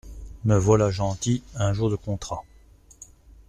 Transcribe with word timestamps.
Me 0.45 0.55
voilà 0.57 0.89
gentil… 0.89 1.43
un 1.55 1.73
jour 1.73 1.91
de 1.91 1.95
contrat! 1.95 2.43